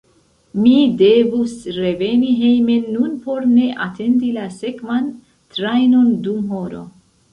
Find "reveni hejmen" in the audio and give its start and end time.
1.75-2.89